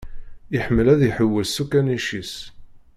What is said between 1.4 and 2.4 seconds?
s ukanic-is.